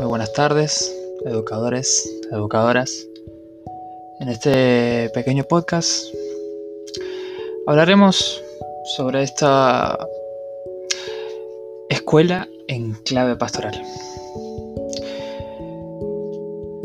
Muy 0.00 0.08
buenas 0.08 0.32
tardes, 0.32 0.96
educadores, 1.26 2.10
educadoras. 2.32 3.06
En 4.20 4.30
este 4.30 5.10
pequeño 5.10 5.44
podcast 5.44 6.06
hablaremos 7.66 8.42
sobre 8.96 9.22
esta 9.22 9.98
escuela 11.90 12.48
en 12.66 12.94
clave 13.04 13.36
pastoral. 13.36 13.74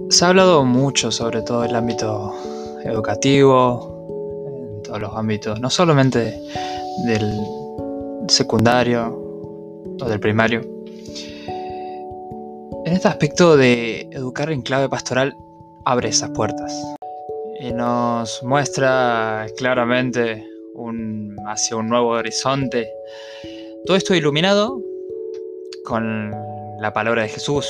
Se 0.09 0.25
ha 0.25 0.27
hablado 0.27 0.65
mucho 0.65 1.09
sobre 1.09 1.41
todo 1.41 1.63
el 1.63 1.73
ámbito 1.73 2.35
educativo, 2.83 4.43
en 4.45 4.83
todos 4.83 4.99
los 4.99 5.15
ámbitos, 5.15 5.61
no 5.61 5.69
solamente 5.69 6.37
del 7.05 7.33
secundario 8.27 9.17
o 10.01 10.05
del 10.05 10.19
primario, 10.19 10.74
en 12.85 12.93
este 12.93 13.07
aspecto 13.07 13.57
de 13.57 14.01
educar 14.11 14.51
en 14.51 14.61
clave 14.61 14.87
pastoral 14.87 15.35
abre 15.85 16.09
esas 16.09 16.29
puertas 16.29 16.71
y 17.59 17.73
nos 17.73 18.43
muestra 18.43 19.47
claramente 19.57 20.47
hacia 21.47 21.77
un 21.77 21.89
nuevo 21.89 22.09
horizonte. 22.09 22.87
Todo 23.85 23.97
esto 23.97 24.13
iluminado 24.13 24.79
con 25.83 26.31
la 26.79 26.93
palabra 26.93 27.23
de 27.23 27.29
Jesús, 27.29 27.67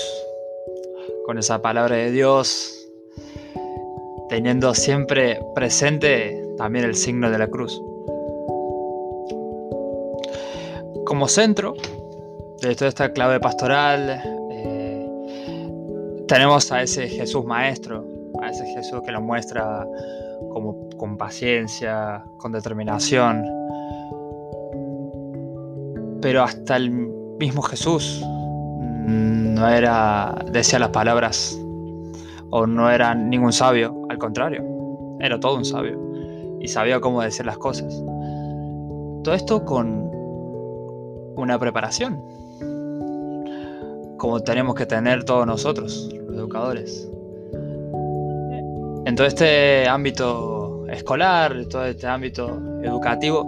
con 1.26 1.38
esa 1.38 1.62
palabra 1.62 1.96
de 1.96 2.12
Dios, 2.12 2.90
teniendo 4.28 4.74
siempre 4.74 5.40
presente 5.56 6.46
también 6.58 6.84
el 6.84 6.96
signo 6.96 7.32
de 7.32 7.38
la 7.38 7.48
cruz. 7.48 7.82
Como 11.06 11.30
centro 11.30 11.74
de 12.62 12.76
toda 12.76 12.90
esta 12.90 13.14
clave 13.14 13.40
pastoral, 13.40 14.35
tenemos 16.28 16.72
a 16.72 16.82
ese 16.82 17.08
Jesús 17.08 17.46
maestro, 17.46 18.06
a 18.42 18.50
ese 18.50 18.66
Jesús 18.74 19.02
que 19.06 19.12
lo 19.12 19.22
muestra 19.22 19.88
como 20.52 20.90
con 20.98 21.18
paciencia, 21.18 22.24
con 22.38 22.52
determinación. 22.52 23.46
Pero 26.22 26.44
hasta 26.44 26.78
el 26.78 26.92
mismo 27.40 27.62
Jesús 27.62 28.24
no 28.26 29.70
era, 29.70 30.36
decía 30.52 30.80
las 30.80 30.90
palabras, 30.90 31.60
o 32.50 32.66
no 32.66 32.90
era 32.90 33.14
ningún 33.14 33.54
sabio, 33.54 34.06
al 34.10 34.18
contrario, 34.18 34.64
era 35.20 35.40
todo 35.40 35.58
un 35.58 35.66
sabio 35.66 36.06
y 36.60 36.68
sabía 36.68 37.00
cómo 37.00 37.22
decir 37.22 37.46
las 37.46 37.58
cosas. 37.58 37.94
Todo 39.24 39.34
esto 39.34 39.64
con 39.66 40.10
una 41.36 41.60
preparación, 41.60 42.24
como 44.26 44.40
tenemos 44.40 44.74
que 44.74 44.88
tener 44.88 45.24
todos 45.24 45.46
nosotros, 45.46 46.10
los 46.12 46.36
educadores. 46.36 47.08
En 49.06 49.14
todo 49.16 49.28
este 49.28 49.88
ámbito 49.88 50.88
escolar, 50.90 51.52
en 51.56 51.70
todo 51.70 51.86
este 51.86 52.08
ámbito 52.08 52.60
educativo, 52.82 53.44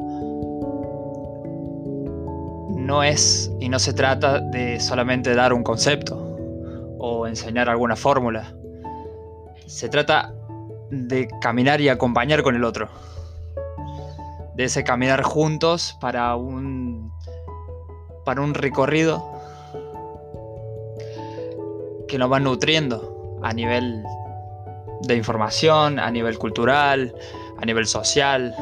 no 2.78 3.02
es 3.02 3.52
y 3.60 3.70
no 3.70 3.80
se 3.80 3.92
trata 3.94 4.40
de 4.40 4.80
solamente 4.80 5.34
dar 5.34 5.52
un 5.52 5.64
concepto 5.64 6.16
o 7.00 7.26
enseñar 7.26 7.70
alguna 7.70 7.96
fórmula. 7.96 8.54
Se 9.66 9.90
trata 9.90 10.32
de 10.92 11.28
caminar 11.42 11.82
y 11.82 11.90
acompañar 11.90 12.44
con 12.44 12.56
el 12.56 12.64
otro. 12.64 12.88
De 14.54 14.66
ese 14.66 14.84
caminar 14.84 15.24
juntos 15.24 15.98
para 16.00 16.36
un 16.36 17.12
para 18.24 18.42
un 18.42 18.54
recorrido 18.54 19.37
que 22.08 22.18
nos 22.18 22.30
van 22.30 22.44
nutriendo 22.44 23.40
a 23.44 23.54
nivel 23.54 24.04
de 25.02 25.16
información, 25.16 26.00
a 26.00 26.10
nivel 26.10 26.38
cultural, 26.38 27.14
a 27.58 27.66
nivel 27.66 27.86
social. 27.86 28.56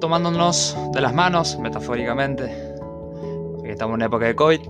Tomándonos 0.00 0.76
de 0.92 1.00
las 1.00 1.14
manos, 1.14 1.58
metafóricamente, 1.58 2.74
porque 3.56 3.72
estamos 3.72 3.94
en 3.94 4.02
época 4.02 4.26
de 4.26 4.34
COVID, 4.34 4.60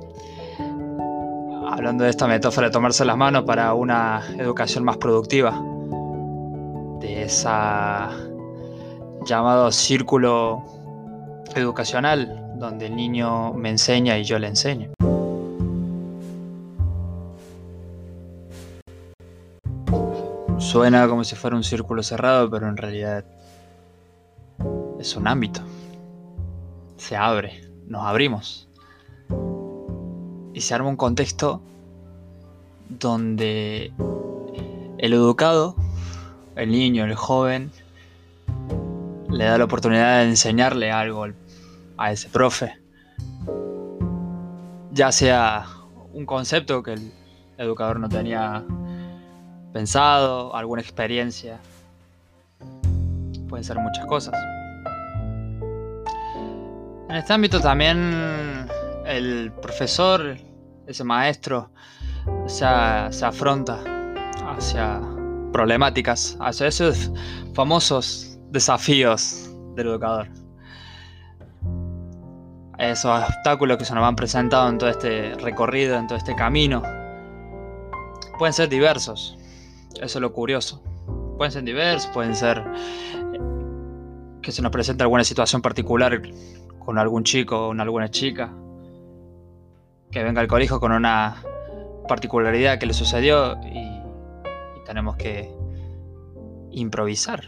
hablando 1.68 2.04
de 2.04 2.10
esta 2.10 2.26
metáfora 2.26 2.68
de 2.68 2.72
tomarse 2.72 3.04
las 3.04 3.16
manos 3.16 3.44
para 3.44 3.74
una 3.74 4.22
educación 4.38 4.84
más 4.84 4.98
productiva, 4.98 5.60
de 7.00 7.24
esa 7.24 8.10
llamado 9.24 9.70
círculo 9.72 10.62
educacional 11.54 12.51
donde 12.62 12.86
el 12.86 12.94
niño 12.94 13.52
me 13.54 13.70
enseña 13.70 14.16
y 14.18 14.24
yo 14.24 14.38
le 14.38 14.46
enseño. 14.46 14.92
Suena 20.58 21.08
como 21.08 21.24
si 21.24 21.34
fuera 21.34 21.56
un 21.56 21.64
círculo 21.64 22.04
cerrado, 22.04 22.48
pero 22.48 22.68
en 22.68 22.76
realidad 22.76 23.24
es 25.00 25.16
un 25.16 25.26
ámbito. 25.26 25.60
Se 26.96 27.16
abre, 27.16 27.68
nos 27.88 28.06
abrimos. 28.06 28.68
Y 30.54 30.60
se 30.60 30.74
arma 30.74 30.88
un 30.88 30.96
contexto 30.96 31.60
donde 32.88 33.92
el 34.98 35.12
educado, 35.12 35.74
el 36.54 36.70
niño, 36.70 37.04
el 37.04 37.16
joven, 37.16 37.72
le 39.28 39.44
da 39.46 39.58
la 39.58 39.64
oportunidad 39.64 40.20
de 40.20 40.28
enseñarle 40.28 40.92
algo 40.92 41.24
al 41.24 41.34
a 41.96 42.12
ese 42.12 42.28
profe. 42.28 42.78
Ya 44.90 45.10
sea 45.12 45.66
un 46.12 46.26
concepto 46.26 46.82
que 46.82 46.94
el 46.94 47.12
educador 47.58 47.98
no 47.98 48.08
tenía 48.08 48.64
pensado, 49.72 50.54
alguna 50.54 50.82
experiencia. 50.82 51.58
Pueden 53.48 53.64
ser 53.64 53.78
muchas 53.78 54.06
cosas. 54.06 54.34
En 57.08 57.16
este 57.16 57.32
ámbito 57.32 57.60
también 57.60 58.68
el 59.06 59.52
profesor, 59.60 60.36
ese 60.86 61.04
maestro, 61.04 61.70
se, 62.46 62.64
se 63.10 63.24
afronta 63.24 63.82
hacia 64.46 65.00
problemáticas, 65.52 66.36
hacia 66.40 66.68
esos 66.68 67.10
famosos 67.54 68.38
desafíos 68.50 69.50
del 69.74 69.88
educador 69.88 70.41
esos 72.90 73.22
obstáculos 73.28 73.78
que 73.78 73.84
se 73.84 73.94
nos 73.94 74.02
van 74.02 74.16
presentando 74.16 74.68
en 74.68 74.78
todo 74.78 74.90
este 74.90 75.34
recorrido, 75.36 75.96
en 75.96 76.08
todo 76.08 76.18
este 76.18 76.34
camino, 76.34 76.82
pueden 78.38 78.52
ser 78.52 78.68
diversos. 78.68 79.38
Eso 79.94 80.18
es 80.18 80.20
lo 80.20 80.32
curioso. 80.32 80.82
Pueden 81.36 81.52
ser 81.52 81.62
diversos, 81.62 82.10
pueden 82.12 82.34
ser 82.34 82.58
eh, 82.58 83.38
que 84.42 84.50
se 84.50 84.62
nos 84.62 84.72
presente 84.72 85.04
alguna 85.04 85.22
situación 85.22 85.62
particular 85.62 86.20
con 86.80 86.98
algún 86.98 87.22
chico 87.22 87.68
o 87.68 87.72
alguna 87.72 88.10
chica, 88.10 88.52
que 90.10 90.22
venga 90.24 90.40
al 90.40 90.48
colegio 90.48 90.80
con 90.80 90.90
una 90.90 91.42
particularidad 92.08 92.78
que 92.78 92.86
le 92.86 92.94
sucedió 92.94 93.58
y 93.62 94.02
tenemos 94.84 95.16
que 95.16 95.48
improvisar 96.72 97.44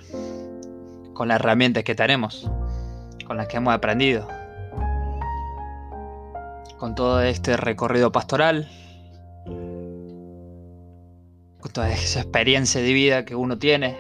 con 1.13 1.29
las 1.29 1.41
herramientas 1.41 1.83
que 1.83 1.95
tenemos, 1.97 2.49
con 3.27 3.37
las 3.37 3.49
que 3.49 3.57
hemos 3.57 3.75
aprendido 3.75 4.29
con 6.79 6.95
todo 6.95 7.23
este 7.23 7.57
recorrido 7.57 8.13
pastoral, 8.13 8.69
con 11.61 11.73
toda 11.73 11.91
esa 11.91 12.21
experiencia 12.21 12.81
de 12.81 12.93
vida 12.93 13.25
que 13.25 13.35
uno 13.35 13.59
tiene, 13.59 13.97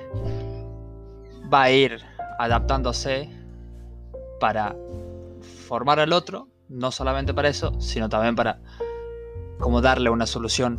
va 1.52 1.64
a 1.64 1.70
ir 1.70 2.02
adaptándose 2.38 3.30
para 4.40 4.76
formar 5.66 6.00
al 6.00 6.12
otro, 6.12 6.48
no 6.68 6.90
solamente 6.90 7.32
para 7.32 7.48
eso, 7.48 7.80
sino 7.80 8.08
también 8.08 8.34
para 8.34 8.60
cómo 9.58 9.80
darle 9.80 10.10
una 10.10 10.26
solución 10.26 10.78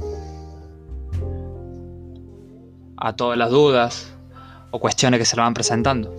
a 2.97 3.15
todas 3.15 3.37
las 3.37 3.49
dudas 3.49 4.13
o 4.71 4.79
cuestiones 4.79 5.19
que 5.19 5.25
se 5.25 5.35
le 5.35 5.41
van 5.41 5.53
presentando. 5.53 6.15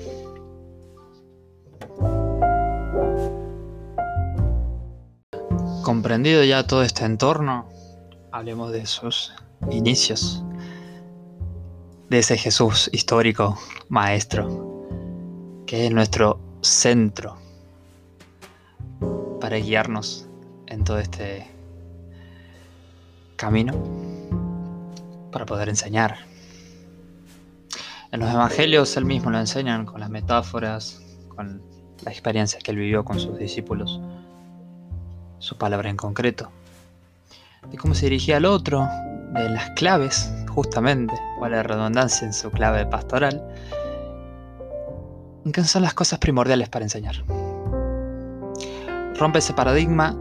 Comprendido 5.86 6.42
ya 6.42 6.66
todo 6.66 6.82
este 6.82 7.04
entorno, 7.04 7.68
hablemos 8.32 8.72
de 8.72 8.86
sus 8.86 9.32
inicios, 9.70 10.42
de 12.10 12.18
ese 12.18 12.36
Jesús 12.36 12.90
histórico, 12.92 13.56
maestro, 13.88 14.84
que 15.64 15.86
es 15.86 15.92
nuestro 15.92 16.40
centro 16.60 17.36
para 19.40 19.58
guiarnos 19.58 20.26
en 20.66 20.82
todo 20.82 20.98
este 20.98 21.48
camino, 23.36 23.72
para 25.30 25.46
poder 25.46 25.68
enseñar. 25.68 26.16
En 28.10 28.18
los 28.18 28.34
evangelios 28.34 28.96
él 28.96 29.04
mismo 29.04 29.30
lo 29.30 29.38
enseñan 29.38 29.86
con 29.86 30.00
las 30.00 30.10
metáforas, 30.10 31.00
con 31.28 31.62
la 32.02 32.10
experiencia 32.10 32.58
que 32.58 32.72
él 32.72 32.76
vivió 32.78 33.04
con 33.04 33.20
sus 33.20 33.38
discípulos 33.38 34.00
su 35.38 35.56
palabra 35.56 35.90
en 35.90 35.96
concreto, 35.96 36.50
de 37.70 37.76
cómo 37.76 37.94
se 37.94 38.06
dirigía 38.06 38.36
al 38.36 38.44
otro, 38.44 38.88
de 39.32 39.50
las 39.50 39.70
claves, 39.70 40.32
justamente, 40.48 41.14
es 41.14 41.50
la 41.50 41.62
redundancia 41.62 42.26
en 42.26 42.32
su 42.32 42.50
clave 42.50 42.86
pastoral, 42.86 43.42
qué 45.52 45.64
son 45.64 45.82
las 45.82 45.94
cosas 45.94 46.18
primordiales 46.18 46.68
para 46.68 46.84
enseñar. 46.84 47.24
Rompe 49.18 49.38
ese 49.38 49.54
paradigma 49.54 50.16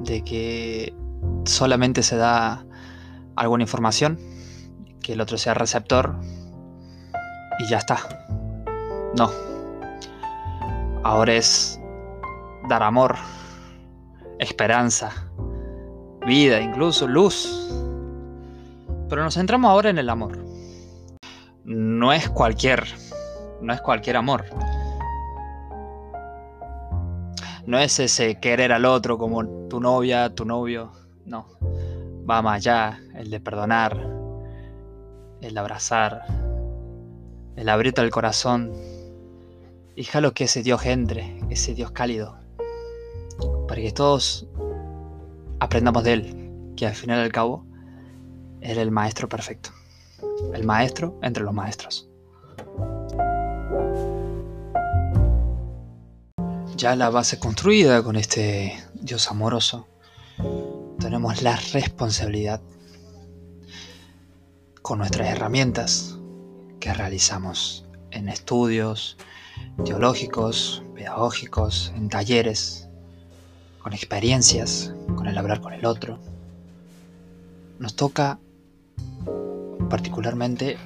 de 0.00 0.22
que 0.22 0.94
solamente 1.44 2.02
se 2.02 2.16
da 2.16 2.64
alguna 3.36 3.64
información, 3.64 4.18
que 5.02 5.12
el 5.12 5.20
otro 5.20 5.38
sea 5.38 5.54
receptor 5.54 6.16
y 7.58 7.68
ya 7.68 7.78
está. 7.78 7.98
No. 9.16 9.30
Ahora 11.02 11.34
es 11.34 11.78
dar 12.68 12.82
amor, 12.82 13.16
esperanza, 14.44 15.28
vida, 16.26 16.60
incluso 16.60 17.06
luz. 17.06 17.70
Pero 19.08 19.22
nos 19.22 19.34
centramos 19.34 19.70
ahora 19.70 19.90
en 19.90 19.98
el 19.98 20.08
amor. 20.08 20.38
No 21.64 22.12
es 22.12 22.28
cualquier, 22.28 22.84
no 23.60 23.72
es 23.72 23.80
cualquier 23.80 24.16
amor. 24.16 24.44
No 27.66 27.78
es 27.78 27.98
ese 27.98 28.38
querer 28.40 28.72
al 28.72 28.84
otro 28.84 29.16
como 29.16 29.68
tu 29.68 29.80
novia, 29.80 30.34
tu 30.34 30.44
novio. 30.44 30.92
No. 31.24 31.46
Va 32.28 32.42
más 32.42 32.56
allá, 32.56 33.00
el 33.14 33.30
de 33.30 33.40
perdonar, 33.40 33.96
el 35.40 35.54
de 35.54 35.60
abrazar, 35.60 36.22
el 37.56 37.68
abrirte 37.68 38.02
el 38.02 38.10
corazón. 38.10 38.72
Y 39.96 40.04
que 40.04 40.44
ese 40.44 40.62
Dios 40.62 40.84
entre, 40.86 41.38
ese 41.50 41.74
Dios 41.74 41.92
cálido. 41.92 42.43
Para 43.74 43.82
que 43.82 43.90
todos 43.90 44.46
aprendamos 45.58 46.04
de 46.04 46.12
Él, 46.12 46.72
que 46.76 46.86
al 46.86 46.94
final 46.94 47.18
y 47.18 47.22
al 47.22 47.32
cabo 47.32 47.66
era 48.60 48.80
el 48.80 48.92
maestro 48.92 49.28
perfecto. 49.28 49.70
El 50.52 50.62
maestro 50.62 51.18
entre 51.22 51.42
los 51.42 51.52
maestros. 51.52 52.08
Ya 56.76 56.94
la 56.94 57.10
base 57.10 57.40
construida 57.40 58.04
con 58.04 58.14
este 58.14 58.80
Dios 58.94 59.28
amoroso, 59.28 59.88
tenemos 61.00 61.42
la 61.42 61.56
responsabilidad 61.56 62.60
con 64.82 64.98
nuestras 64.98 65.30
herramientas 65.30 66.16
que 66.78 66.94
realizamos 66.94 67.88
en 68.12 68.28
estudios 68.28 69.16
teológicos, 69.84 70.84
pedagógicos, 70.94 71.92
en 71.96 72.08
talleres, 72.08 72.84
con 73.84 73.92
experiencias, 73.92 74.94
con 75.14 75.26
el 75.26 75.36
hablar 75.36 75.60
con 75.60 75.74
el 75.74 75.84
otro. 75.84 76.18
Nos 77.78 77.94
toca 77.94 78.38
particularmente 79.90 80.78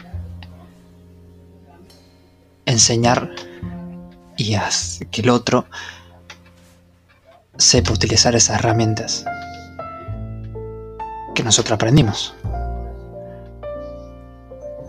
enseñar 2.67 3.31
y 4.37 4.57
que 5.13 5.21
el 5.21 5.31
otro 5.31 5.67
sepa 7.57 7.93
utilizar 7.93 8.35
esas 8.35 8.59
herramientas 8.59 9.25
que 11.37 11.45
nosotros 11.45 11.77
aprendimos. 11.77 12.35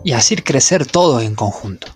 Y 0.02 0.12
así 0.14 0.34
crecer 0.34 0.84
todo 0.84 1.20
en 1.20 1.36
conjunto. 1.36 1.86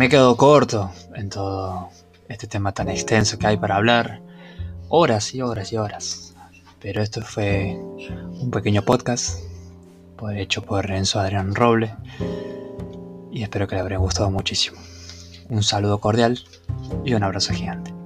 Me 0.00 0.08
quedo 0.08 0.34
corto 0.34 0.90
en 1.14 1.28
todo 1.28 1.90
este 2.26 2.46
tema 2.46 2.72
tan 2.72 2.88
extenso 2.88 3.38
que 3.38 3.46
hay 3.46 3.58
para 3.58 3.76
hablar. 3.76 4.22
Horas 4.88 5.34
y 5.34 5.42
horas 5.42 5.74
y 5.74 5.76
horas. 5.76 6.34
Pero 6.80 7.02
esto 7.02 7.20
fue 7.20 7.76
un 7.76 8.50
pequeño 8.50 8.80
podcast 8.80 9.40
hecho 10.34 10.62
por 10.62 10.86
Renzo 10.86 11.20
Adrián 11.20 11.54
Roble 11.54 11.94
y 13.30 13.42
espero 13.42 13.68
que 13.68 13.74
le 13.74 13.82
haya 13.82 13.98
gustado 13.98 14.30
muchísimo. 14.30 14.78
Un 15.50 15.62
saludo 15.62 15.98
cordial 15.98 16.42
y 17.04 17.12
un 17.12 17.22
abrazo 17.22 17.52
gigante. 17.52 17.99